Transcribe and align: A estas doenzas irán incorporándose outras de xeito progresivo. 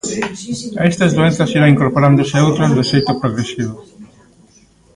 A 0.81 0.83
estas 0.91 1.11
doenzas 1.17 1.53
irán 1.55 1.73
incorporándose 1.75 2.43
outras 2.47 2.71
de 2.77 2.83
xeito 2.91 3.11
progresivo. 3.21 3.75